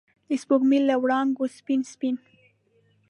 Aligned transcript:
د 0.27 0.29
سپوږمۍ 0.41 0.79
له 0.89 0.95
وړانګو 1.03 1.45
سپین، 1.57 1.81
سپین 1.93 2.15